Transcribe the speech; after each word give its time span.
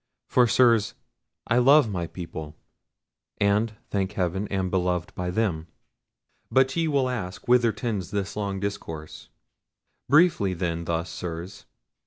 for, 0.25 0.47
Sirs, 0.47 0.95
I 1.45 1.59
love 1.59 1.87
my 1.87 2.07
people, 2.07 2.55
and 3.37 3.73
thank 3.91 4.13
heaven 4.13 4.47
am 4.47 4.71
beloved 4.71 5.13
by 5.13 5.29
them. 5.29 5.67
But 6.49 6.75
ye 6.75 6.87
will 6.87 7.07
ask 7.07 7.47
whither 7.47 7.71
tends 7.71 8.09
this 8.09 8.35
long 8.35 8.59
discourse? 8.59 9.29
Briefly, 10.09 10.55
then, 10.55 10.85
thus, 10.85 11.11
Sirs. 11.11 11.67